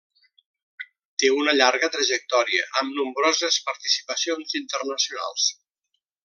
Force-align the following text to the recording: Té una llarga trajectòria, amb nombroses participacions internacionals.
Té 1.23 1.29
una 1.41 1.53
llarga 1.57 1.89
trajectòria, 1.95 2.65
amb 2.81 2.97
nombroses 3.01 3.59
participacions 3.69 4.57
internacionals. 4.65 5.47